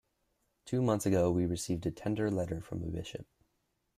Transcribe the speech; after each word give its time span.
Two 0.65 0.81
months 0.81 1.05
ago 1.05 1.29
we 1.29 1.45
received 1.45 1.85
a 1.85 1.91
tender 1.91 2.31
letter 2.31 2.59
from 2.59 2.81
a 2.81 2.87
bishop. 2.87 3.27